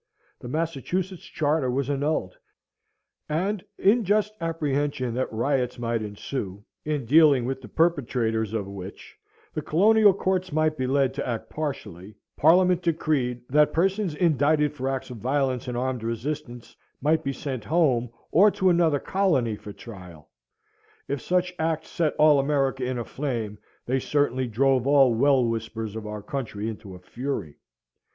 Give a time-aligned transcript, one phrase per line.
[0.39, 2.35] The Massachusetts Charter was annulled;
[3.29, 9.15] and, in just apprehension that riots might ensue, in dealing with the perpetrators of which
[9.53, 14.89] the colonial courts might be led to act partially, Parliament decreed that persons indicted for
[14.89, 19.71] acts of violence and armed resistance, might be sent home, or to another colony, for
[19.71, 20.31] trial.
[21.07, 26.07] If such acts set all America in a flame, they certainly drove all wellwisbers of
[26.07, 27.59] our country into a fury.